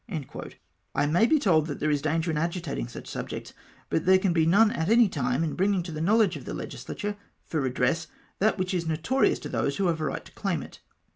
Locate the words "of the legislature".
6.35-7.17